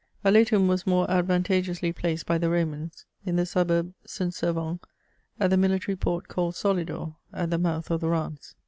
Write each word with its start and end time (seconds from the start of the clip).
Aletum 0.25 0.67
was 0.67 0.87
more 0.87 1.05
advantageously 1.11 1.93
placed 1.93 2.25
by 2.25 2.39
the 2.39 2.49
Romans 2.49 3.05
in 3.23 3.35
the 3.35 3.45
suburb 3.45 3.93
St. 4.03 4.33
Servan, 4.33 4.79
at 5.39 5.51
the 5.51 5.57
military 5.57 5.95
port 5.95 6.27
called 6.27 6.55
Solidor, 6.55 7.13
at 7.31 7.51
the 7.51 7.59
mouth 7.59 7.91
of 7.91 8.01
the 8.01 8.09
Ranee. 8.09 8.39